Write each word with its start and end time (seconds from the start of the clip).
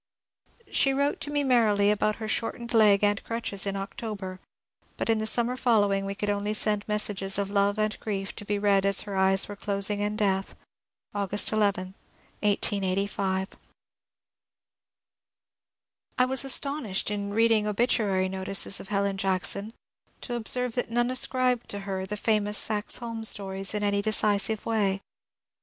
She 0.71 0.95
wrote 0.95 1.21
to 1.21 1.29
me 1.29 1.43
merrily 1.43 1.91
about 1.91 2.15
her 2.15 2.27
shortened 2.27 2.73
leg 2.73 3.03
and 3.03 3.23
crutches 3.23 3.67
in 3.67 3.75
October, 3.75 4.39
but 4.97 5.11
in 5.11 5.19
the 5.19 5.27
summer 5.27 5.55
following 5.55 6.07
we 6.07 6.15
could 6.15 6.31
only 6.31 6.55
send 6.55 6.83
messages 6.87 7.37
of 7.37 7.51
love 7.51 7.77
and 7.77 7.99
grief 7.99 8.35
to 8.37 8.43
be 8.43 8.57
read 8.57 8.83
as 8.83 9.01
her 9.01 9.15
eyes 9.15 9.47
were 9.47 9.55
closing 9.55 9.99
in 9.99 10.15
death,— 10.15 10.55
August 11.13 11.51
11,*1885. 11.51 13.49
I 16.17 16.25
wafl 16.25 16.45
astonished 16.45 17.11
in 17.11 17.31
reading 17.31 17.67
obituary 17.67 18.27
notices 18.27 18.79
of 18.79 18.87
Helen 18.87 19.17
Jack 19.17 19.43
P 19.43 19.47
son 19.49 19.73
to 20.21 20.33
observe 20.33 20.73
that 20.73 20.89
none 20.89 21.11
ascribed 21.11 21.69
to 21.69 21.81
her 21.81 22.07
the 22.07 22.17
famous 22.17 22.57
Saxe 22.57 22.95
Holm 22.97 23.23
stories 23.23 23.75
in 23.75 23.83
any 23.83 24.01
decisive 24.01 24.65
way. 24.65 25.01